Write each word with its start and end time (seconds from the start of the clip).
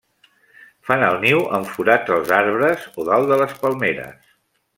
Fan 0.87 1.03
el 1.07 1.19
niu 1.25 1.43
en 1.57 1.67
forats 1.73 2.15
als 2.15 2.33
arbres 2.39 2.89
o 3.03 3.07
dalt 3.11 3.33
de 3.35 3.39
les 3.45 3.55
palmeres. 3.63 4.35